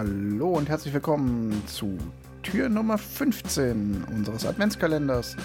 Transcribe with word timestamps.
Hallo 0.00 0.52
und 0.52 0.70
herzlich 0.70 0.94
willkommen 0.94 1.62
zu 1.66 1.98
Tür 2.42 2.70
Nummer 2.70 2.96
15 2.96 4.04
unseres 4.10 4.46
Adventskalenders. 4.46 5.36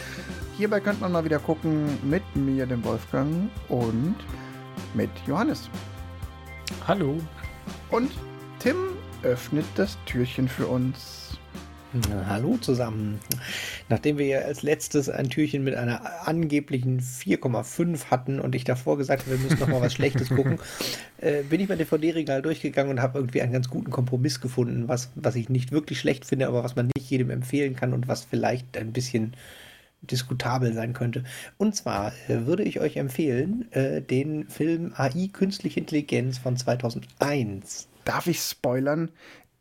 Hierbei 0.55 0.79
könnte 0.79 1.01
man 1.01 1.11
mal 1.11 1.25
wieder 1.25 1.39
gucken 1.39 1.99
mit 2.09 2.23
mir, 2.37 2.65
dem 2.65 2.81
Wolfgang, 2.85 3.49
und 3.67 4.15
mit 4.93 5.09
Johannes. 5.27 5.69
Hallo. 6.87 7.17
Und 7.91 8.13
Tim 8.59 8.77
öffnet 9.23 9.65
das 9.75 9.97
Türchen 10.05 10.47
für 10.47 10.67
uns. 10.67 11.24
Hallo 12.27 12.57
zusammen. 12.57 13.19
Nachdem 13.89 14.17
wir 14.17 14.25
ja 14.25 14.39
als 14.39 14.63
letztes 14.63 15.09
ein 15.09 15.29
Türchen 15.29 15.63
mit 15.63 15.75
einer 15.75 16.27
angeblichen 16.27 16.99
4,5 16.99 18.05
hatten 18.11 18.39
und 18.39 18.53
ich 18.55 18.63
davor 18.63 18.97
gesagt 18.97 19.23
habe, 19.23 19.37
wir 19.37 19.43
müssen 19.43 19.59
noch 19.59 19.67
mal 19.67 19.81
was 19.81 19.93
Schlechtes 19.93 20.29
gucken, 20.29 20.59
äh, 21.19 21.43
bin 21.43 21.61
ich 21.61 21.69
mein 21.69 21.77
DVD-Regal 21.77 22.41
durchgegangen 22.41 22.91
und 22.91 23.01
habe 23.01 23.19
irgendwie 23.19 23.41
einen 23.41 23.53
ganz 23.53 23.69
guten 23.69 23.91
Kompromiss 23.91 24.41
gefunden, 24.41 24.87
was, 24.87 25.11
was 25.15 25.35
ich 25.35 25.49
nicht 25.49 25.71
wirklich 25.71 25.99
schlecht 25.99 26.25
finde, 26.25 26.47
aber 26.47 26.63
was 26.63 26.75
man 26.75 26.89
nicht 26.95 27.09
jedem 27.09 27.29
empfehlen 27.29 27.75
kann 27.75 27.93
und 27.93 28.07
was 28.07 28.25
vielleicht 28.25 28.77
ein 28.77 28.91
bisschen 28.91 29.33
diskutabel 30.01 30.73
sein 30.73 30.93
könnte. 30.93 31.23
Und 31.57 31.75
zwar 31.75 32.11
äh, 32.27 32.45
würde 32.45 32.63
ich 32.63 32.79
euch 32.79 32.97
empfehlen, 32.97 33.71
äh, 33.71 34.01
den 34.01 34.49
Film 34.49 34.93
AI 34.95 35.29
Künstliche 35.31 35.79
Intelligenz 35.79 36.37
von 36.37 36.57
2001. 36.57 37.87
Darf 38.03 38.27
ich 38.27 38.39
spoilern? 38.39 39.09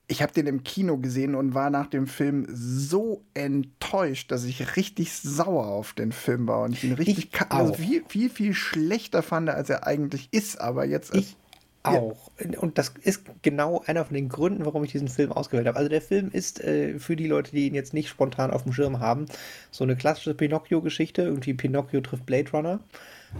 Ich 0.06 0.22
habe 0.22 0.33
den 0.33 0.47
im 0.47 0.64
Kino 0.64 0.98
gesehen 0.98 1.34
und 1.34 1.55
war 1.55 1.70
nach 1.70 1.86
dem 1.86 2.06
Film 2.06 2.47
so 2.50 3.22
enttäuscht, 3.33 4.30
dass 4.30 4.44
ich 4.44 4.77
richtig 4.77 5.12
sauer 5.12 5.66
auf 5.66 5.94
den 5.94 6.12
Film 6.12 6.46
war 6.46 6.62
und 6.62 6.72
ich 6.72 6.84
ihn 6.84 6.92
richtig 6.92 7.30
ich 7.33 7.41
also 7.50 7.72
viel, 7.72 8.05
viel, 8.08 8.28
viel 8.28 8.55
schlechter 8.55 9.22
fand, 9.22 9.48
als 9.48 9.70
er 9.70 9.86
eigentlich 9.86 10.28
ist. 10.30 10.61
Aber 10.61 10.84
jetzt. 10.84 11.14
Ich 11.14 11.36
auch. 11.84 12.30
Und 12.58 12.78
das 12.78 12.94
ist 13.02 13.24
genau 13.42 13.83
einer 13.86 14.05
von 14.05 14.14
den 14.14 14.28
Gründen, 14.28 14.64
warum 14.64 14.84
ich 14.84 14.92
diesen 14.92 15.08
Film 15.08 15.33
ausgewählt 15.33 15.66
habe. 15.66 15.78
Also 15.78 15.88
der 15.88 16.00
Film 16.00 16.30
ist 16.30 16.62
äh, 16.62 16.98
für 16.98 17.14
die 17.14 17.27
Leute, 17.27 17.52
die 17.52 17.66
ihn 17.66 17.74
jetzt 17.74 17.94
nicht 17.94 18.08
spontan 18.08 18.50
auf 18.50 18.62
dem 18.62 18.72
Schirm 18.72 19.00
haben, 19.00 19.27
so 19.70 19.84
eine 19.84 19.96
klassische 19.96 20.34
Pinocchio-Geschichte. 20.34 21.22
Irgendwie 21.22 21.55
Pinocchio 21.55 22.00
trifft 22.00 22.27
Blade 22.27 22.50
Runner. 22.52 22.80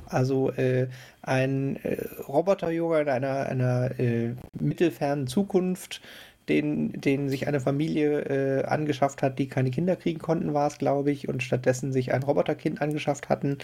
Also 0.07 0.51
äh, 0.53 0.89
ein 1.23 1.77
äh, 1.85 2.07
Roboterjunge 2.29 3.03
in 3.03 3.09
einer, 3.09 3.47
einer 3.47 3.99
äh, 3.99 4.35
mittelfernen 4.59 5.27
Zukunft 5.27 6.01
den, 6.49 7.01
den 7.01 7.29
sich 7.29 7.49
eine 7.49 7.61
Familie 7.61 8.21
äh, 8.61 8.65
angeschafft 8.65 9.23
hat, 9.23 9.39
die 9.39 9.49
keine 9.49 9.71
Kinder 9.71 9.97
kriegen 9.97 10.19
konnten, 10.21 10.55
war 10.55 10.67
es, 10.67 10.79
glaube 10.79 11.11
ich, 11.11 11.29
und 11.29 11.43
stattdessen 11.43 11.93
sich 11.93 12.13
ein 12.13 12.23
Roboterkind 12.23 12.81
angeschafft 12.83 13.29
hatten 13.29 13.59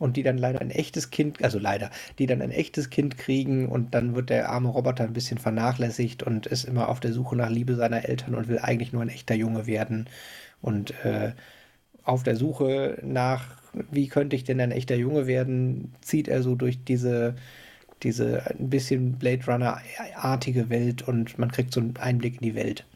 und 0.00 0.16
die 0.16 0.22
dann 0.22 0.38
leider 0.38 0.60
ein 0.60 0.70
echtes 0.70 1.10
Kind, 1.10 1.44
also 1.44 1.58
leider, 1.58 1.90
die 2.18 2.26
dann 2.26 2.42
ein 2.42 2.50
echtes 2.50 2.90
Kind 2.90 3.18
kriegen 3.18 3.68
und 3.68 3.94
dann 3.94 4.14
wird 4.16 4.30
der 4.30 4.48
arme 4.48 4.70
Roboter 4.70 5.04
ein 5.04 5.12
bisschen 5.12 5.38
vernachlässigt 5.38 6.22
und 6.22 6.46
ist 6.46 6.64
immer 6.64 6.88
auf 6.88 7.00
der 7.00 7.12
Suche 7.12 7.36
nach 7.36 7.50
Liebe 7.50 7.76
seiner 7.76 8.08
Eltern 8.08 8.34
und 8.34 8.48
will 8.48 8.58
eigentlich 8.58 8.92
nur 8.92 9.02
ein 9.02 9.10
echter 9.10 9.34
Junge 9.34 9.66
werden. 9.66 10.08
Und 10.62 10.92
äh, 11.04 11.32
auf 12.04 12.22
der 12.22 12.36
Suche 12.36 12.98
nach, 13.04 13.44
wie 13.90 14.08
könnte 14.08 14.36
ich 14.36 14.44
denn 14.44 14.60
ein 14.60 14.72
echter 14.72 14.96
Junge 14.96 15.26
werden, 15.26 15.94
zieht 16.00 16.28
er 16.28 16.42
so 16.42 16.54
durch 16.54 16.82
diese 16.84 17.34
diese 18.02 18.50
ein 18.50 18.70
bisschen 18.70 19.18
Blade 19.18 19.44
Runner-artige 19.46 20.70
Welt 20.70 21.06
und 21.06 21.38
man 21.38 21.50
kriegt 21.50 21.72
so 21.72 21.80
einen 21.80 21.96
Einblick 21.96 22.34
in 22.34 22.42
die 22.42 22.54
Welt. 22.54 22.86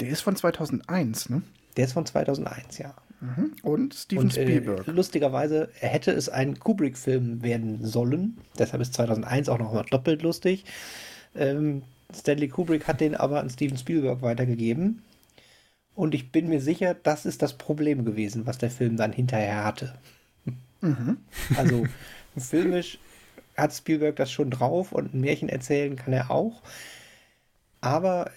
Der 0.00 0.08
ist 0.08 0.22
von 0.22 0.36
2001, 0.36 1.28
ne? 1.28 1.42
Der 1.76 1.84
ist 1.84 1.92
von 1.92 2.06
2001, 2.06 2.78
ja. 2.78 2.94
Mhm. 3.20 3.52
Und 3.62 3.94
Steven 3.94 4.24
und, 4.24 4.36
äh, 4.36 4.42
Spielberg. 4.42 4.88
Äh, 4.88 4.92
lustigerweise 4.92 5.68
hätte 5.74 6.10
es 6.12 6.28
ein 6.28 6.58
Kubrick-Film 6.58 7.42
werden 7.42 7.84
sollen. 7.84 8.38
Deshalb 8.58 8.82
ist 8.82 8.94
2001 8.94 9.48
auch 9.48 9.58
noch 9.58 9.72
mal 9.72 9.84
doppelt 9.90 10.22
lustig. 10.22 10.64
Ähm, 11.34 11.82
Stanley 12.14 12.48
Kubrick 12.48 12.88
hat 12.88 13.00
den 13.00 13.14
aber 13.14 13.40
an 13.40 13.50
Steven 13.50 13.76
Spielberg 13.76 14.22
weitergegeben. 14.22 15.02
Und 15.94 16.14
ich 16.14 16.32
bin 16.32 16.48
mir 16.48 16.60
sicher, 16.60 16.94
das 16.94 17.26
ist 17.26 17.42
das 17.42 17.58
Problem 17.58 18.04
gewesen, 18.04 18.46
was 18.46 18.58
der 18.58 18.70
Film 18.70 18.96
dann 18.96 19.12
hinterher 19.12 19.64
hatte. 19.64 19.94
Mhm. 20.80 21.18
Also 21.56 21.86
filmisch 22.38 22.98
hat 23.60 23.72
Spielberg 23.72 24.16
das 24.16 24.30
schon 24.30 24.50
drauf 24.50 24.92
und 24.92 25.14
ein 25.14 25.20
Märchen 25.20 25.48
erzählen 25.48 25.96
kann 25.96 26.12
er 26.12 26.30
auch. 26.30 26.62
Aber 27.80 28.30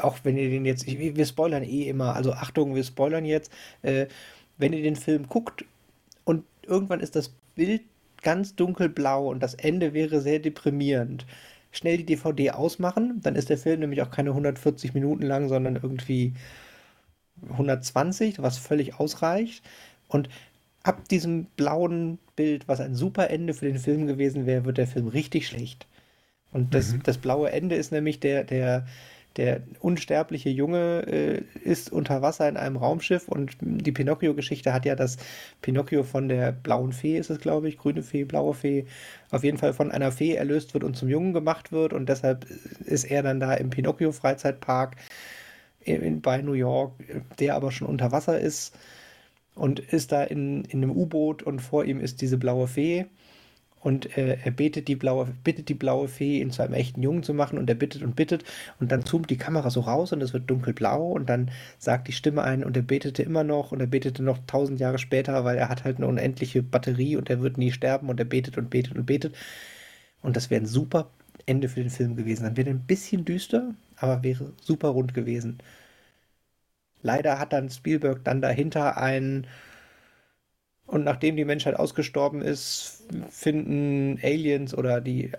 auch 0.00 0.18
wenn 0.24 0.36
ihr 0.36 0.50
den 0.50 0.64
jetzt, 0.64 0.86
wir 0.86 1.26
spoilern 1.26 1.62
eh 1.62 1.88
immer, 1.88 2.14
also 2.16 2.32
Achtung, 2.32 2.74
wir 2.74 2.84
spoilern 2.84 3.24
jetzt, 3.24 3.52
äh, 3.82 4.06
wenn 4.58 4.72
ihr 4.72 4.82
den 4.82 4.96
Film 4.96 5.28
guckt 5.28 5.64
und 6.24 6.44
irgendwann 6.66 7.00
ist 7.00 7.16
das 7.16 7.32
Bild 7.54 7.82
ganz 8.22 8.56
dunkelblau 8.56 9.28
und 9.28 9.40
das 9.42 9.54
Ende 9.54 9.92
wäre 9.94 10.20
sehr 10.20 10.38
deprimierend, 10.38 11.26
schnell 11.70 11.98
die 11.98 12.06
DVD 12.06 12.52
ausmachen, 12.52 13.20
dann 13.22 13.36
ist 13.36 13.50
der 13.50 13.58
Film 13.58 13.80
nämlich 13.80 14.02
auch 14.02 14.10
keine 14.10 14.30
140 14.30 14.94
Minuten 14.94 15.22
lang, 15.22 15.48
sondern 15.48 15.76
irgendwie 15.76 16.34
120, 17.50 18.40
was 18.42 18.58
völlig 18.58 18.98
ausreicht. 18.98 19.64
Und 20.08 20.28
ab 20.82 21.08
diesem 21.08 21.46
blauen 21.56 22.18
Bild, 22.36 22.68
was 22.68 22.80
ein 22.80 22.94
super 22.94 23.30
Ende 23.30 23.54
für 23.54 23.66
den 23.66 23.78
Film 23.78 24.06
gewesen 24.06 24.46
wäre, 24.46 24.64
wird 24.64 24.78
der 24.78 24.86
Film 24.86 25.08
richtig 25.08 25.46
schlecht. 25.46 25.86
Und 26.52 26.74
das, 26.74 26.92
mhm. 26.92 27.02
das 27.02 27.18
blaue 27.18 27.50
Ende 27.50 27.74
ist 27.74 27.92
nämlich 27.92 28.20
der, 28.20 28.44
der, 28.44 28.86
der 29.36 29.62
unsterbliche 29.80 30.50
Junge 30.50 31.04
äh, 31.06 31.42
ist 31.64 31.90
unter 31.90 32.22
Wasser 32.22 32.48
in 32.48 32.56
einem 32.56 32.76
Raumschiff 32.76 33.26
und 33.28 33.56
die 33.60 33.90
Pinocchio-Geschichte 33.90 34.72
hat 34.72 34.84
ja 34.84 34.94
das 34.94 35.16
Pinocchio 35.60 36.04
von 36.04 36.28
der 36.28 36.52
blauen 36.52 36.92
Fee, 36.92 37.18
ist 37.18 37.30
es 37.30 37.40
glaube 37.40 37.68
ich, 37.68 37.78
grüne 37.78 38.02
Fee, 38.02 38.24
blaue 38.24 38.54
Fee, 38.54 38.86
auf 39.30 39.42
jeden 39.42 39.58
Fall 39.58 39.72
von 39.72 39.90
einer 39.90 40.12
Fee 40.12 40.34
erlöst 40.34 40.74
wird 40.74 40.84
und 40.84 40.96
zum 40.96 41.08
Jungen 41.08 41.32
gemacht 41.32 41.72
wird 41.72 41.92
und 41.92 42.08
deshalb 42.08 42.46
ist 42.84 43.04
er 43.04 43.22
dann 43.22 43.40
da 43.40 43.54
im 43.54 43.70
Pinocchio-Freizeitpark 43.70 44.96
in, 45.80 46.20
bei 46.20 46.40
New 46.40 46.52
York, 46.52 46.92
der 47.40 47.56
aber 47.56 47.72
schon 47.72 47.88
unter 47.88 48.12
Wasser 48.12 48.38
ist 48.38 48.76
und 49.54 49.80
ist 49.80 50.12
da 50.12 50.24
in, 50.24 50.64
in 50.64 50.82
einem 50.82 50.90
U-Boot 50.90 51.42
und 51.42 51.60
vor 51.60 51.84
ihm 51.84 52.00
ist 52.00 52.20
diese 52.20 52.38
blaue 52.38 52.66
Fee 52.68 53.06
und 53.80 54.16
äh, 54.16 54.38
er 54.42 54.50
betet 54.50 54.88
die 54.88 54.96
blaue, 54.96 55.28
bittet 55.44 55.68
die 55.68 55.74
blaue 55.74 56.08
Fee, 56.08 56.40
ihn 56.40 56.50
zu 56.50 56.62
einem 56.62 56.74
echten 56.74 57.02
Jungen 57.02 57.22
zu 57.22 57.34
machen 57.34 57.58
und 57.58 57.68
er 57.68 57.76
bittet 57.76 58.02
und 58.02 58.16
bittet 58.16 58.44
und 58.80 58.90
dann 58.90 59.04
zoomt 59.04 59.30
die 59.30 59.36
Kamera 59.36 59.70
so 59.70 59.80
raus 59.80 60.12
und 60.12 60.22
es 60.22 60.32
wird 60.32 60.50
dunkelblau 60.50 61.12
und 61.12 61.28
dann 61.28 61.50
sagt 61.78 62.08
die 62.08 62.12
Stimme 62.12 62.42
ein 62.42 62.64
und 62.64 62.76
er 62.76 62.82
betete 62.82 63.22
immer 63.22 63.44
noch 63.44 63.72
und 63.72 63.80
er 63.80 63.86
betete 63.86 64.22
noch 64.22 64.38
tausend 64.46 64.80
Jahre 64.80 64.98
später, 64.98 65.44
weil 65.44 65.58
er 65.58 65.68
hat 65.68 65.84
halt 65.84 65.98
eine 65.98 66.06
unendliche 66.06 66.62
Batterie 66.62 67.16
und 67.16 67.30
er 67.30 67.42
wird 67.42 67.58
nie 67.58 67.72
sterben 67.72 68.08
und 68.08 68.18
er 68.18 68.26
betet 68.26 68.56
und 68.58 68.70
betet 68.70 68.96
und 68.96 69.06
betet 69.06 69.34
und 70.22 70.36
das 70.36 70.50
wäre 70.50 70.62
ein 70.62 70.66
super 70.66 71.10
Ende 71.46 71.68
für 71.68 71.80
den 71.80 71.90
Film 71.90 72.16
gewesen. 72.16 72.44
Dann 72.44 72.56
wäre 72.56 72.70
ein 72.70 72.86
bisschen 72.86 73.24
düster, 73.24 73.74
aber 73.96 74.22
wäre 74.22 74.52
super 74.62 74.88
rund 74.88 75.14
gewesen. 75.14 75.58
Leider 77.04 77.38
hat 77.38 77.52
dann 77.52 77.68
Spielberg 77.68 78.24
dann 78.24 78.40
dahinter 78.40 78.96
ein 78.96 79.46
und 80.86 81.04
nachdem 81.04 81.36
die 81.36 81.44
Menschheit 81.44 81.76
ausgestorben 81.76 82.42
ist, 82.42 83.04
finden 83.30 84.18
Aliens 84.22 84.74
oder 84.74 85.00
die 85.00 85.32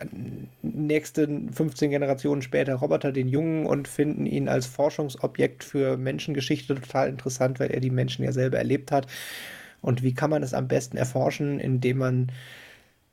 nächsten 0.62 1.52
15 1.52 1.92
Generationen 1.92 2.42
später 2.42 2.76
Roboter 2.76 3.12
den 3.12 3.28
Jungen 3.28 3.66
und 3.66 3.88
finden 3.88 4.26
ihn 4.26 4.48
als 4.48 4.68
Forschungsobjekt 4.68 5.64
für 5.64 5.98
Menschengeschichte 5.98 6.76
total 6.76 7.10
interessant, 7.10 7.60
weil 7.60 7.72
er 7.72 7.80
die 7.80 7.92
Menschen 7.92 8.26
ja 8.26 8.32
selber 8.32 8.58
erlebt 8.58 8.92
hat. 8.92 9.08
Und 9.82 10.04
wie 10.04 10.14
kann 10.14 10.32
man 10.32 10.42
es 10.44 10.56
am 10.56 10.68
besten 10.68 10.98
erforschen, 10.98 11.60
indem 11.60 11.98
man 12.00 12.32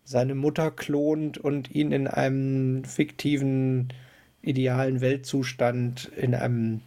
seine 0.04 0.34
Mutter 0.34 0.70
klont 0.70 1.38
und 1.38 1.70
ihn 1.70 1.92
in 1.92 2.06
einem 2.06 2.84
fiktiven, 2.84 3.92
idealen 4.40 5.00
Weltzustand 5.00 6.10
in 6.16 6.34
einem 6.34 6.80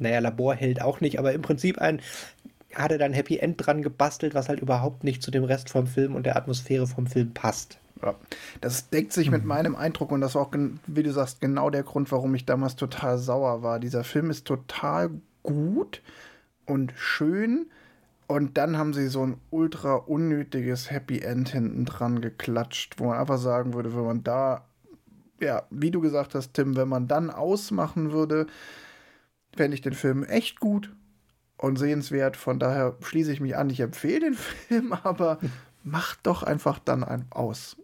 naja, 0.00 0.20
Labor 0.20 0.54
hält 0.54 0.82
auch 0.82 1.00
nicht, 1.00 1.18
aber 1.18 1.32
im 1.32 1.42
Prinzip 1.42 1.78
ein, 1.78 2.00
hat 2.74 2.92
er 2.92 2.98
dann 2.98 3.12
Happy 3.12 3.38
End 3.38 3.64
dran 3.64 3.82
gebastelt, 3.82 4.34
was 4.34 4.48
halt 4.48 4.60
überhaupt 4.60 5.04
nicht 5.04 5.22
zu 5.22 5.30
dem 5.30 5.44
Rest 5.44 5.70
vom 5.70 5.86
Film 5.86 6.14
und 6.14 6.26
der 6.26 6.36
Atmosphäre 6.36 6.86
vom 6.86 7.06
Film 7.06 7.32
passt. 7.32 7.78
Ja, 8.02 8.14
das 8.60 8.90
deckt 8.90 9.12
sich 9.12 9.28
mhm. 9.28 9.34
mit 9.34 9.44
meinem 9.44 9.74
Eindruck 9.74 10.12
und 10.12 10.20
das 10.20 10.34
war 10.34 10.42
auch, 10.42 10.52
wie 10.86 11.02
du 11.02 11.12
sagst, 11.12 11.40
genau 11.40 11.70
der 11.70 11.82
Grund, 11.82 12.12
warum 12.12 12.34
ich 12.34 12.44
damals 12.44 12.76
total 12.76 13.18
sauer 13.18 13.62
war. 13.62 13.80
Dieser 13.80 14.04
Film 14.04 14.30
ist 14.30 14.46
total 14.46 15.10
gut 15.42 16.02
und 16.66 16.92
schön 16.96 17.66
und 18.28 18.58
dann 18.58 18.76
haben 18.76 18.92
sie 18.92 19.08
so 19.08 19.24
ein 19.24 19.38
ultra 19.50 19.94
unnötiges 19.94 20.90
Happy 20.90 21.20
End 21.20 21.48
hinten 21.48 21.86
dran 21.86 22.20
geklatscht, 22.20 23.00
wo 23.00 23.06
man 23.06 23.18
einfach 23.18 23.38
sagen 23.38 23.72
würde, 23.72 23.96
wenn 23.96 24.04
man 24.04 24.22
da, 24.22 24.66
ja, 25.40 25.62
wie 25.70 25.90
du 25.90 26.00
gesagt 26.00 26.34
hast, 26.34 26.52
Tim, 26.52 26.76
wenn 26.76 26.88
man 26.88 27.08
dann 27.08 27.30
ausmachen 27.30 28.12
würde, 28.12 28.46
fände 29.58 29.74
ich 29.74 29.82
den 29.82 29.92
Film 29.92 30.24
echt 30.24 30.60
gut 30.60 30.90
und 31.58 31.76
sehenswert. 31.76 32.36
Von 32.36 32.58
daher 32.58 32.96
schließe 33.02 33.32
ich 33.32 33.40
mich 33.40 33.56
an. 33.56 33.68
Ich 33.68 33.80
empfehle 33.80 34.20
den 34.20 34.34
Film, 34.68 34.92
aber 34.92 35.38
macht 35.84 36.20
doch 36.22 36.42
einfach 36.42 36.78
dann 36.78 37.04
ein 37.04 37.26
aus. 37.30 37.76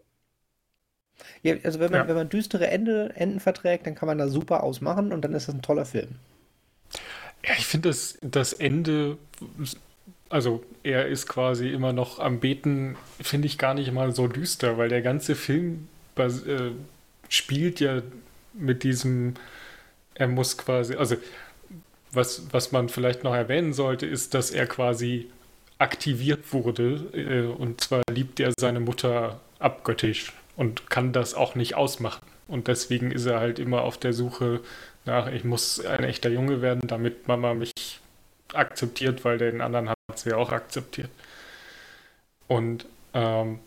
Ja, 1.43 1.55
also 1.63 1.81
wenn 1.81 1.91
man, 1.91 2.03
ja. 2.03 2.09
wenn 2.09 2.17
man 2.17 2.29
düstere 2.29 2.69
Ende, 2.69 3.13
Enden 3.15 3.41
verträgt, 3.41 3.87
dann 3.87 3.95
kann 3.95 4.07
man 4.07 4.19
da 4.19 4.29
super 4.29 4.63
ausmachen 4.63 5.13
und 5.13 5.23
dann 5.23 5.35
ist 5.35 5.49
das 5.49 5.55
ein 5.55 5.63
toller 5.63 5.85
Film. 5.85 6.17
Ja, 7.45 7.53
ich 7.59 7.67
finde 7.67 7.91
das, 7.91 8.19
das 8.23 8.53
Ende, 8.53 9.19
also 10.29 10.65
er 10.83 11.07
ist 11.09 11.29
quasi 11.29 11.69
immer 11.69 11.93
noch 11.93 12.19
am 12.19 12.41
Beten, 12.41 12.97
finde 13.21 13.47
ich 13.47 13.59
gar 13.59 13.75
nicht 13.75 13.93
mal 13.93 14.13
so 14.13 14.27
düster, 14.27 14.79
weil 14.79 14.89
der 14.89 15.03
ganze 15.03 15.35
Film 15.35 15.89
äh, 16.17 16.31
spielt 17.29 17.81
ja 17.81 18.03
mit 18.55 18.83
diesem 18.83 19.35
er 20.15 20.29
muss 20.29 20.57
quasi, 20.57 20.95
also 20.95 21.17
was, 22.17 22.47
was 22.53 22.73
man 22.73 22.89
vielleicht 22.89 23.25
noch 23.25 23.35
erwähnen 23.35 23.73
sollte, 23.73 24.07
ist, 24.07 24.35
dass 24.35 24.51
er 24.51 24.67
quasi 24.67 25.31
aktiviert 25.79 26.53
wurde. 26.53 27.07
Äh, 27.13 27.47
und 27.47 27.81
zwar 27.81 28.03
liebt 28.11 28.41
er 28.41 28.53
seine 28.59 28.81
Mutter 28.81 29.41
abgöttisch 29.59 30.33
und 30.57 30.91
kann 30.91 31.13
das 31.13 31.35
auch 31.35 31.55
nicht 31.55 31.75
ausmachen. 31.75 32.27
Und 32.49 32.69
deswegen 32.69 33.11
ist 33.11 33.27
er 33.27 33.41
halt 33.41 33.59
immer 33.59 33.83
auf 33.83 33.99
der 33.99 34.13
Suche 34.13 34.61
nach, 35.05 35.31
ich 35.31 35.45
muss 35.45 35.85
ein 35.85 36.05
echter 36.05 36.31
Junge 36.31 36.63
werden, 36.63 36.87
damit 36.87 37.29
Mama 37.29 37.55
mich 37.55 37.73
akzeptiert, 38.53 39.25
weil 39.25 39.39
den 39.39 39.61
anderen 39.61 39.89
hat 39.91 39.99
sie 40.15 40.33
auch 40.33 40.53
akzeptiert. 40.53 41.11
Und 42.47 42.87
ähm, 43.15 43.59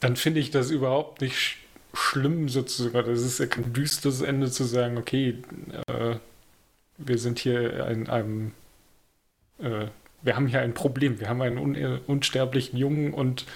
dann 0.00 0.16
finde 0.16 0.40
ich 0.40 0.50
das 0.50 0.70
überhaupt 0.70 1.20
nicht 1.20 1.36
sch 1.36 1.58
schlimm 1.94 2.48
sozusagen. 2.48 3.06
Das 3.06 3.22
ist 3.22 3.38
ja 3.38 3.46
kein 3.46 3.72
düsteres 3.72 4.20
Ende 4.20 4.50
zu 4.50 4.64
sagen, 4.64 4.98
okay, 4.98 5.38
äh, 5.86 6.16
wir 6.98 7.18
sind 7.18 7.38
hier 7.38 7.86
in 7.88 8.08
einem, 8.08 8.52
äh, 9.58 9.86
wir 10.22 10.36
haben 10.36 10.46
hier 10.46 10.60
ein 10.60 10.74
Problem. 10.74 11.20
Wir 11.20 11.28
haben 11.28 11.42
einen 11.42 11.58
un 11.58 12.00
unsterblichen 12.06 12.78
Jungen 12.78 13.12
und 13.12 13.46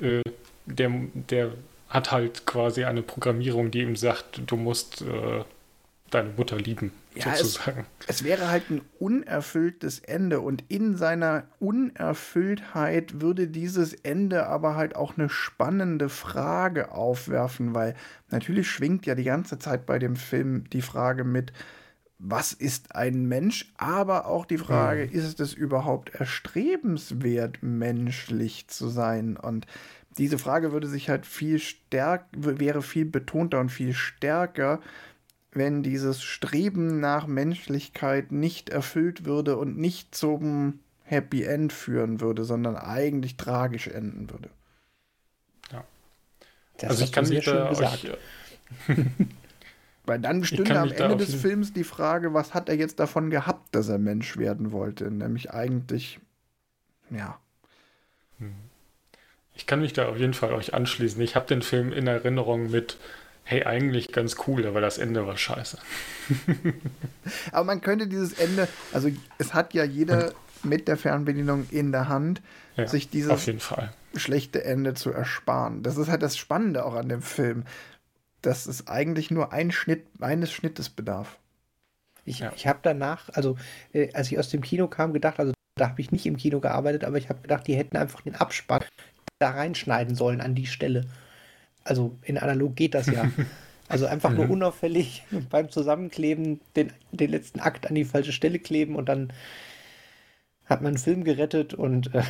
äh, 0.00 0.22
der, 0.66 0.90
der 1.14 1.52
hat 1.88 2.10
halt 2.10 2.46
quasi 2.46 2.84
eine 2.84 3.02
Programmierung, 3.02 3.70
die 3.70 3.82
ihm 3.82 3.96
sagt, 3.96 4.40
du 4.46 4.56
musst 4.56 5.02
äh, 5.02 5.44
deine 6.10 6.30
Mutter 6.36 6.56
lieben, 6.56 6.92
ja, 7.14 7.34
sozusagen. 7.34 7.86
Es, 8.00 8.16
es, 8.16 8.24
wäre 8.24 8.48
halt 8.48 8.70
ein 8.70 8.82
unerfülltes 8.98 9.98
Ende 9.98 10.40
und 10.40 10.64
in 10.68 10.96
seiner 10.96 11.44
Unerfülltheit 11.58 13.20
würde 13.20 13.48
dieses 13.48 13.94
Ende 13.94 14.46
aber 14.46 14.74
halt 14.76 14.94
auch 14.96 15.16
eine 15.16 15.28
spannende 15.28 16.08
Frage 16.08 16.92
aufwerfen, 16.92 17.74
weil 17.74 17.94
natürlich 18.30 18.70
schwingt 18.70 19.06
ja 19.06 19.14
die 19.14 19.24
ganze 19.24 19.58
Zeit 19.58 19.86
bei 19.86 19.98
dem 19.98 20.16
Film 20.16 20.64
die 20.70 20.82
Frage 20.82 21.24
mit, 21.24 21.52
was 22.24 22.52
ist 22.52 22.94
ein 22.94 23.26
Mensch, 23.26 23.72
aber 23.76 24.26
auch 24.26 24.46
die 24.46 24.58
Frage, 24.58 25.06
mhm. 25.06 25.12
ist 25.12 25.40
es 25.40 25.52
überhaupt 25.52 26.14
erstrebenswert, 26.14 27.58
menschlich 27.62 28.68
zu 28.68 28.88
sein? 28.88 29.36
Und 29.36 29.66
diese 30.18 30.38
Frage 30.38 30.72
würde 30.72 30.86
sich 30.86 31.08
halt 31.08 31.26
viel 31.26 31.58
stärker, 31.58 32.26
wäre 32.32 32.82
viel 32.82 33.06
betonter 33.06 33.58
und 33.58 33.70
viel 33.70 33.92
stärker, 33.92 34.80
wenn 35.50 35.82
dieses 35.82 36.22
Streben 36.22 37.00
nach 37.00 37.26
Menschlichkeit 37.26 38.30
nicht 38.30 38.70
erfüllt 38.70 39.24
würde 39.24 39.56
und 39.56 39.76
nicht 39.76 40.14
zum 40.14 40.78
Happy 41.02 41.42
End 41.42 41.72
führen 41.72 42.20
würde, 42.20 42.44
sondern 42.44 42.76
eigentlich 42.76 43.36
tragisch 43.36 43.88
enden 43.88 44.30
würde. 44.30 44.48
Ja. 45.72 45.84
Das 46.78 46.90
also 46.90 47.04
ich 47.04 47.12
kann 47.12 47.28
mich 47.28 47.44
da. 47.44 47.70
Euch, 47.70 48.10
Weil 50.04 50.18
dann 50.18 50.44
stünde 50.44 50.78
am 50.80 50.90
Ende 50.90 51.16
des 51.16 51.34
Films 51.34 51.72
die 51.72 51.84
Frage, 51.84 52.34
was 52.34 52.54
hat 52.54 52.68
er 52.68 52.74
jetzt 52.74 52.98
davon 52.98 53.30
gehabt, 53.30 53.74
dass 53.74 53.88
er 53.88 53.98
Mensch 53.98 54.36
werden 54.36 54.72
wollte? 54.72 55.10
Nämlich 55.10 55.52
eigentlich, 55.52 56.18
ja. 57.10 57.38
Hm. 58.38 58.54
Ich 59.54 59.66
kann 59.66 59.80
mich 59.80 59.92
da 59.92 60.08
auf 60.08 60.16
jeden 60.16 60.34
Fall 60.34 60.52
euch 60.54 60.74
anschließen. 60.74 61.20
Ich 61.22 61.36
habe 61.36 61.46
den 61.46 61.62
Film 61.62 61.92
in 61.92 62.08
Erinnerung 62.08 62.70
mit, 62.70 62.96
hey, 63.44 63.64
eigentlich 63.64 64.10
ganz 64.10 64.36
cool, 64.46 64.66
aber 64.66 64.80
das 64.80 64.98
Ende 64.98 65.26
war 65.26 65.36
scheiße. 65.36 65.78
aber 67.52 67.64
man 67.64 67.80
könnte 67.80 68.08
dieses 68.08 68.32
Ende, 68.32 68.66
also 68.92 69.08
es 69.38 69.54
hat 69.54 69.72
ja 69.72 69.84
jeder 69.84 70.32
mit 70.64 70.88
der 70.88 70.96
Fernbedienung 70.96 71.66
in 71.70 71.92
der 71.92 72.08
Hand, 72.08 72.42
ja, 72.76 72.88
sich 72.88 73.08
dieses 73.10 73.48
schlechte 74.16 74.64
Ende 74.64 74.94
zu 74.94 75.10
ersparen. 75.10 75.82
Das 75.82 75.96
ist 75.96 76.08
halt 76.08 76.22
das 76.22 76.36
Spannende 76.36 76.84
auch 76.84 76.94
an 76.94 77.08
dem 77.08 77.22
Film 77.22 77.64
dass 78.42 78.66
es 78.66 78.88
eigentlich 78.88 79.30
nur 79.30 79.52
ein 79.52 79.70
Schnitt, 79.70 80.06
eines 80.20 80.52
Schnittes 80.52 80.90
bedarf. 80.90 81.38
Ich, 82.24 82.40
ja. 82.40 82.52
ich 82.54 82.66
habe 82.66 82.80
danach, 82.82 83.28
also 83.30 83.56
äh, 83.92 84.12
als 84.12 84.30
ich 84.30 84.38
aus 84.38 84.50
dem 84.50 84.60
Kino 84.60 84.86
kam, 84.88 85.12
gedacht, 85.12 85.38
also 85.40 85.52
da 85.76 85.88
habe 85.88 86.00
ich 86.00 86.12
nicht 86.12 86.26
im 86.26 86.36
Kino 86.36 86.60
gearbeitet, 86.60 87.04
aber 87.04 87.18
ich 87.18 87.28
habe 87.28 87.40
gedacht, 87.40 87.66
die 87.66 87.74
hätten 87.74 87.96
einfach 87.96 88.20
den 88.20 88.36
Abspann 88.36 88.84
da 89.38 89.50
reinschneiden 89.50 90.14
sollen 90.14 90.40
an 90.40 90.54
die 90.54 90.66
Stelle. 90.66 91.06
Also 91.82 92.16
in 92.22 92.38
analog 92.38 92.76
geht 92.76 92.94
das 92.94 93.06
ja. 93.06 93.30
Also 93.88 94.06
einfach 94.06 94.30
nur 94.30 94.46
mhm. 94.46 94.52
unauffällig 94.52 95.22
beim 95.50 95.68
Zusammenkleben 95.68 96.60
den, 96.76 96.92
den 97.10 97.30
letzten 97.30 97.60
Akt 97.60 97.86
an 97.86 97.94
die 97.94 98.06
falsche 98.06 98.32
Stelle 98.32 98.58
kleben 98.58 98.96
und 98.96 99.06
dann 99.06 99.34
hat 100.72 100.82
man 100.82 100.88
einen 100.88 100.98
Film 100.98 101.24
gerettet 101.24 101.74
und 101.74 102.14
äh, 102.14 102.22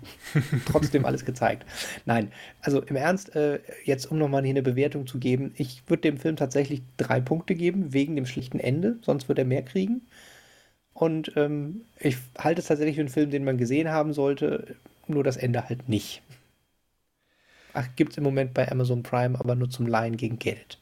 trotzdem 0.66 1.04
alles 1.04 1.24
gezeigt. 1.24 1.66
Nein, 2.06 2.30
also 2.60 2.80
im 2.82 2.96
Ernst, 2.96 3.34
äh, 3.34 3.60
jetzt 3.84 4.06
um 4.06 4.18
nochmal 4.18 4.42
hier 4.42 4.50
eine 4.50 4.62
Bewertung 4.62 5.06
zu 5.06 5.18
geben, 5.18 5.52
ich 5.56 5.82
würde 5.88 6.02
dem 6.02 6.18
Film 6.18 6.36
tatsächlich 6.36 6.82
drei 6.96 7.20
Punkte 7.20 7.54
geben, 7.54 7.92
wegen 7.92 8.14
dem 8.14 8.26
schlichten 8.26 8.60
Ende, 8.60 8.98
sonst 9.02 9.28
wird 9.28 9.38
er 9.38 9.44
mehr 9.44 9.62
kriegen. 9.62 10.02
Und 10.92 11.32
ähm, 11.36 11.82
ich 11.98 12.18
halte 12.36 12.60
es 12.60 12.66
tatsächlich 12.66 12.96
für 12.96 13.02
einen 13.02 13.08
Film, 13.08 13.30
den 13.30 13.44
man 13.44 13.56
gesehen 13.56 13.88
haben 13.90 14.12
sollte, 14.12 14.76
nur 15.06 15.24
das 15.24 15.36
Ende 15.36 15.68
halt 15.68 15.88
nicht. 15.88 16.22
Ach, 17.72 17.86
gibt 17.96 18.12
es 18.12 18.18
im 18.18 18.24
Moment 18.24 18.54
bei 18.54 18.70
Amazon 18.70 19.02
Prime, 19.02 19.38
aber 19.38 19.54
nur 19.54 19.70
zum 19.70 19.86
Leihen 19.86 20.16
gegen 20.16 20.38
Geld. 20.38 20.78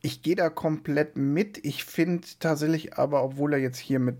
Ich 0.00 0.22
gehe 0.22 0.36
da 0.36 0.50
komplett 0.50 1.16
mit. 1.16 1.64
Ich 1.64 1.84
finde 1.84 2.26
tatsächlich 2.38 2.94
aber, 2.98 3.24
obwohl 3.24 3.54
er 3.54 3.58
jetzt 3.58 3.78
hier 3.78 3.98
mit 3.98 4.16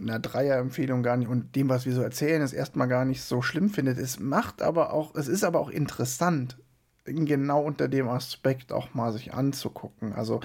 einer 0.00 0.18
Dreier-Empfehlung 0.18 1.02
gar 1.02 1.16
nicht 1.16 1.28
und 1.28 1.56
dem, 1.56 1.68
was 1.68 1.86
wir 1.86 1.94
so 1.94 2.02
erzählen, 2.02 2.42
es 2.42 2.52
erstmal 2.52 2.88
gar 2.88 3.04
nicht 3.04 3.22
so 3.22 3.42
schlimm 3.42 3.70
findet. 3.70 3.98
Es 3.98 4.20
macht 4.20 4.62
aber 4.62 4.92
auch, 4.92 5.14
es 5.14 5.28
ist 5.28 5.44
aber 5.44 5.60
auch 5.60 5.70
interessant, 5.70 6.56
genau 7.04 7.62
unter 7.62 7.88
dem 7.88 8.08
Aspekt 8.08 8.72
auch 8.72 8.94
mal 8.94 9.12
sich 9.12 9.32
anzugucken. 9.32 10.12
Also 10.12 10.40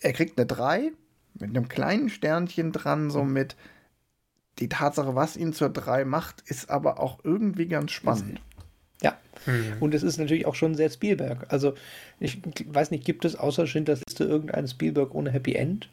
er 0.00 0.12
kriegt 0.12 0.38
eine 0.38 0.46
3 0.46 0.92
mit 1.34 1.50
einem 1.50 1.68
kleinen 1.68 2.08
Sternchen 2.08 2.72
dran, 2.72 3.10
so 3.10 3.24
mit 3.24 3.56
die 4.58 4.68
Tatsache, 4.68 5.14
was 5.14 5.36
ihn 5.36 5.52
zur 5.52 5.68
3 5.68 6.04
macht, 6.04 6.42
ist 6.46 6.70
aber 6.70 6.98
auch 6.98 7.18
irgendwie 7.24 7.66
ganz 7.66 7.92
spannend. 7.92 8.40
Ja, 9.02 9.18
mhm. 9.44 9.74
und 9.80 9.94
es 9.94 10.02
ist 10.02 10.18
natürlich 10.18 10.46
auch 10.46 10.54
schon 10.54 10.74
sehr 10.74 10.88
Spielberg. 10.88 11.52
Also 11.52 11.74
ich 12.18 12.40
weiß 12.66 12.90
nicht, 12.90 13.04
gibt 13.04 13.26
es 13.26 13.36
außer 13.36 13.66
Schindlers 13.66 14.00
Liste 14.08 14.24
irgendeinen 14.24 14.68
Spielberg 14.68 15.14
ohne 15.14 15.30
Happy 15.30 15.54
End? 15.54 15.90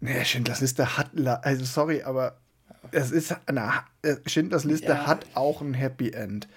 Nee, 0.00 0.24
Schindlers 0.24 0.60
Liste 0.60 0.96
hat, 0.96 1.10
also 1.44 1.64
sorry, 1.64 2.02
aber 2.02 2.38
es 2.90 3.10
ist, 3.10 3.36
na, 3.52 3.84
äh, 4.02 4.16
Schindlers 4.26 4.64
Liste 4.64 4.88
ja. 4.88 5.06
hat 5.06 5.26
auch 5.34 5.60
ein 5.60 5.74
Happy 5.74 6.10
End. 6.10 6.48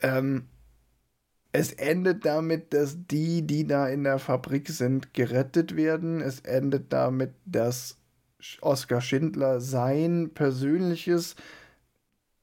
Ähm, 0.00 0.46
es 1.52 1.72
endet 1.72 2.26
damit, 2.26 2.74
dass 2.74 2.98
die, 3.06 3.46
die 3.46 3.66
da 3.66 3.88
in 3.88 4.04
der 4.04 4.18
Fabrik 4.18 4.68
sind, 4.68 5.14
gerettet 5.14 5.74
werden. 5.74 6.20
Es 6.20 6.40
endet 6.40 6.92
damit, 6.92 7.32
dass 7.46 7.96
Oskar 8.60 9.00
Schindler 9.00 9.60
sein 9.60 10.30
persönliches 10.34 11.34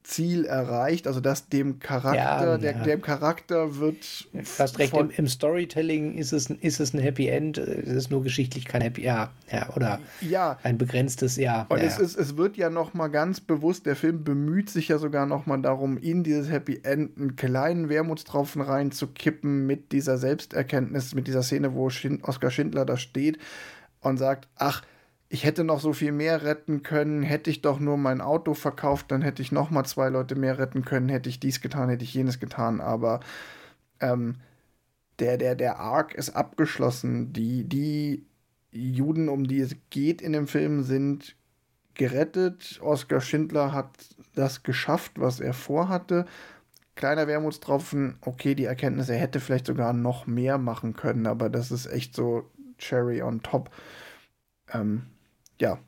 Ziel 0.04 0.44
erreicht, 0.44 1.06
also 1.06 1.20
dass 1.20 1.48
dem 1.48 1.80
Charakter, 1.80 2.16
ja, 2.16 2.58
der, 2.58 2.72
ja. 2.76 2.82
dem 2.82 3.00
Charakter 3.00 3.78
wird. 3.78 3.96
Fast 4.42 4.78
recht, 4.78 4.94
Im, 4.94 5.10
Im, 5.10 5.26
Storytelling 5.26 6.14
ist 6.16 6.32
es, 6.32 6.50
ist 6.50 6.78
es 6.78 6.92
ein 6.92 7.00
Happy 7.00 7.28
End, 7.28 7.56
es 7.56 7.88
ist 7.88 8.10
nur 8.10 8.22
geschichtlich 8.22 8.66
kein 8.66 8.82
Happy 8.82 9.02
ja, 9.02 9.30
ja 9.50 9.70
oder 9.74 9.98
ja. 10.20 10.58
ein 10.62 10.76
begrenztes 10.76 11.36
Ja. 11.36 11.64
Und 11.70 11.78
ja. 11.78 11.84
Es, 11.84 11.98
ist, 11.98 12.16
es 12.16 12.36
wird 12.36 12.58
ja 12.58 12.68
nochmal 12.68 13.10
ganz 13.10 13.40
bewusst, 13.40 13.86
der 13.86 13.96
Film 13.96 14.24
bemüht 14.24 14.68
sich 14.68 14.88
ja 14.88 14.98
sogar 14.98 15.24
nochmal 15.24 15.62
darum, 15.62 15.96
in 15.96 16.22
dieses 16.22 16.50
Happy 16.50 16.80
End 16.82 17.16
einen 17.16 17.36
kleinen 17.36 17.88
Wermutstropfen 17.88 18.60
reinzukippen 18.60 19.66
mit 19.66 19.92
dieser 19.92 20.18
Selbsterkenntnis, 20.18 21.14
mit 21.14 21.26
dieser 21.26 21.42
Szene, 21.42 21.74
wo 21.74 21.88
Schind 21.88 22.24
Oskar 22.24 22.50
Schindler 22.50 22.84
da 22.84 22.98
steht 22.98 23.38
und 24.00 24.18
sagt, 24.18 24.48
ach, 24.56 24.82
ich 25.34 25.42
hätte 25.42 25.64
noch 25.64 25.80
so 25.80 25.92
viel 25.92 26.12
mehr 26.12 26.44
retten 26.44 26.84
können, 26.84 27.24
hätte 27.24 27.50
ich 27.50 27.60
doch 27.60 27.80
nur 27.80 27.96
mein 27.96 28.20
Auto 28.20 28.54
verkauft, 28.54 29.10
dann 29.10 29.20
hätte 29.20 29.42
ich 29.42 29.50
noch 29.50 29.68
mal 29.68 29.82
zwei 29.82 30.08
Leute 30.08 30.36
mehr 30.36 30.58
retten 30.60 30.84
können, 30.84 31.08
hätte 31.08 31.28
ich 31.28 31.40
dies 31.40 31.60
getan, 31.60 31.88
hätte 31.88 32.04
ich 32.04 32.14
jenes 32.14 32.38
getan, 32.38 32.80
aber 32.80 33.18
ähm, 33.98 34.36
der, 35.18 35.36
der, 35.36 35.56
der 35.56 35.80
Arc 35.80 36.14
ist 36.14 36.30
abgeschlossen. 36.30 37.32
Die, 37.32 37.64
die 37.64 38.24
Juden, 38.70 39.28
um 39.28 39.42
die 39.42 39.58
es 39.58 39.74
geht 39.90 40.22
in 40.22 40.34
dem 40.34 40.46
Film, 40.46 40.84
sind 40.84 41.34
gerettet. 41.94 42.78
Oskar 42.80 43.20
Schindler 43.20 43.72
hat 43.72 43.90
das 44.36 44.62
geschafft, 44.62 45.14
was 45.16 45.40
er 45.40 45.52
vorhatte. 45.52 46.26
Kleiner 46.94 47.26
Wermutstropfen, 47.26 48.18
okay, 48.20 48.54
die 48.54 48.66
Erkenntnis, 48.66 49.08
er 49.08 49.18
hätte 49.18 49.40
vielleicht 49.40 49.66
sogar 49.66 49.92
noch 49.94 50.28
mehr 50.28 50.58
machen 50.58 50.94
können, 50.94 51.26
aber 51.26 51.50
das 51.50 51.72
ist 51.72 51.86
echt 51.86 52.14
so 52.14 52.48
Cherry 52.78 53.20
on 53.20 53.42
top. 53.42 53.72
Ähm, 54.72 55.06
ja. 55.60 55.78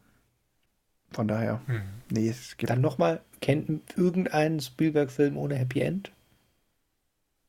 Von 1.13 1.29
daher, 1.29 1.61
hm. 1.67 1.83
nee, 2.11 2.29
es 2.29 2.57
gibt. 2.57 2.71
Dann 2.71 2.81
nochmal, 2.81 3.21
kennt 3.41 3.97
irgendeinen 3.97 4.61
Spielberg-Film 4.61 5.37
ohne 5.37 5.55
Happy 5.55 5.81
End? 5.81 6.11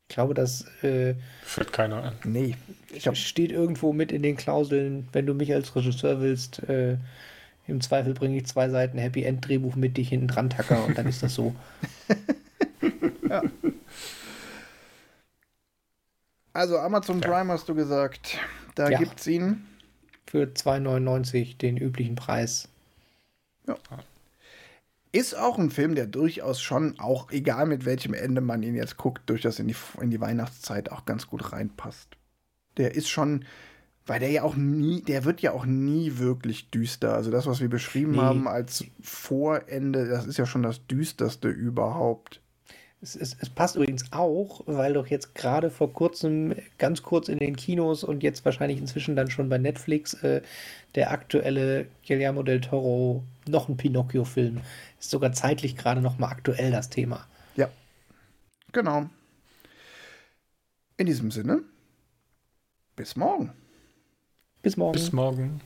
Ich 0.09 0.15
glaube, 0.15 0.33
das 0.33 0.65
äh, 0.83 1.15
führt 1.43 1.73
keiner 1.73 2.01
an. 2.03 2.13
Nee. 2.23 2.55
Ich 2.93 3.03
glaub, 3.03 3.17
steht 3.17 3.51
irgendwo 3.51 3.91
mit 3.91 4.11
in 4.13 4.23
den 4.23 4.37
Klauseln, 4.37 5.09
wenn 5.11 5.25
du 5.25 5.33
mich 5.33 5.53
als 5.53 5.75
Regisseur 5.75 6.21
willst, 6.21 6.63
äh, 6.69 6.97
im 7.67 7.81
Zweifel 7.81 8.13
bringe 8.13 8.37
ich 8.37 8.45
zwei 8.45 8.69
Seiten 8.69 8.97
Happy 8.97 9.23
End 9.23 9.45
Drehbuch 9.45 9.75
mit, 9.75 9.97
die 9.97 10.01
ich 10.01 10.09
hinten 10.09 10.29
dran 10.29 10.49
tacker 10.49 10.85
und 10.85 10.97
dann 10.97 11.07
ist 11.07 11.21
das 11.21 11.33
so. 11.35 11.53
ja. 13.29 13.41
Also 16.53 16.79
Amazon 16.79 17.19
Prime 17.19 17.51
hast 17.51 17.67
du 17.67 17.75
gesagt. 17.75 18.39
Da 18.75 18.89
Ja. 18.89 18.97
gibt's 18.99 19.27
ihn. 19.27 19.65
Für 20.29 20.43
2,99 20.43 21.57
den 21.57 21.77
üblichen 21.77 22.15
Preis. 22.15 22.67
Ist 25.13 25.37
auch 25.37 25.57
ein 25.57 25.71
Film, 25.71 25.95
der 25.95 26.05
durchaus 26.05 26.61
schon, 26.61 26.99
auch 26.99 27.31
egal 27.31 27.65
mit 27.65 27.85
welchem 27.85 28.13
Ende 28.13 28.41
man 28.41 28.61
ihn 28.61 28.75
jetzt 28.75 28.97
guckt, 28.97 29.21
durchaus 29.29 29.57
in 29.59 29.67
die, 29.67 29.75
in 30.01 30.11
die 30.11 30.19
Weihnachtszeit 30.19 30.91
auch 30.91 31.05
ganz 31.05 31.27
gut 31.27 31.53
reinpasst. 31.53 32.09
Der 32.75 32.93
ist 32.93 33.09
schon, 33.09 33.45
weil 34.05 34.19
der 34.19 34.29
ja 34.29 34.43
auch 34.43 34.55
nie, 34.55 35.01
der 35.01 35.23
wird 35.23 35.41
ja 35.41 35.53
auch 35.53 35.65
nie 35.65 36.17
wirklich 36.17 36.69
düster. 36.69 37.13
Also 37.13 37.31
das, 37.31 37.47
was 37.47 37.61
wir 37.61 37.69
beschrieben 37.69 38.11
Nee. 38.11 38.17
haben 38.19 38.47
als 38.47 38.83
Vorende, 39.01 40.07
das 40.07 40.27
ist 40.27 40.37
ja 40.37 40.45
schon 40.45 40.61
das 40.63 40.85
düsterste 40.87 41.47
überhaupt. 41.47 42.41
Es, 42.99 43.15
es, 43.15 43.37
es 43.39 43.49
passt 43.49 43.75
übrigens 43.75 44.11
auch, 44.11 44.61
weil 44.65 44.93
doch 44.93 45.07
jetzt 45.07 45.35
gerade 45.35 45.69
vor 45.69 45.93
kurzem, 45.93 46.55
ganz 46.79 47.03
kurz 47.03 47.29
in 47.29 47.37
den 47.37 47.55
Kinos 47.55 48.03
und 48.03 48.23
jetzt 48.23 48.43
wahrscheinlich 48.43 48.79
inzwischen 48.79 49.15
dann 49.15 49.29
schon 49.29 49.49
bei 49.49 49.59
Netflix, 49.59 50.15
äh, 50.23 50.41
der 50.95 51.11
aktuelle 51.11 51.87
Guillermo 52.05 52.41
del 52.41 52.59
Toro, 52.59 53.23
noch 53.47 53.69
ein 53.69 53.77
Pinocchio-Film, 53.77 54.61
ist 54.99 55.11
sogar 55.11 55.31
zeitlich 55.31 55.75
gerade 55.75 56.01
noch 56.01 56.17
mal 56.17 56.29
aktuell 56.29 56.71
das 56.71 56.89
Thema. 56.89 57.27
Ja, 57.55 57.69
genau. 58.71 59.07
In 60.97 61.05
diesem 61.05 61.29
Sinne, 61.29 61.61
bis 62.95 63.15
morgen. 63.15 63.53
Bis 64.63 64.75
morgen. 64.75 64.93
Bis 64.93 65.13
morgen. 65.13 65.61